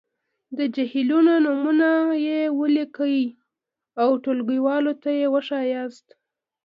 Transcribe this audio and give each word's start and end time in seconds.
د 0.57 0.59
جهیلونو 0.75 1.33
نومونويې 1.45 2.41
ولیکئ 2.59 3.19
او 4.01 4.09
ټولګیوالو 4.23 4.93
ته 5.01 5.09
یې 5.19 5.27
وښایاست. 5.33 6.07